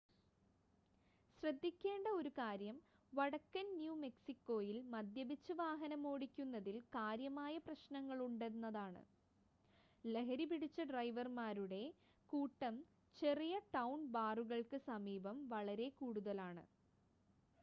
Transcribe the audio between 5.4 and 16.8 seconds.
വാഹനമോടിക്കുന്നതിൽ കാര്യമായ പ്രശ്‌നങ്ങളുണ്ടെന്നതാണ് ലഹരിപിടിച്ച ഡ്രൈവർമാരുടെ കൂട്ടം ചെറിയ-ടൗൺ ബാറുകൾക്ക് സമീപം വളരെ കൂടുതലാണ്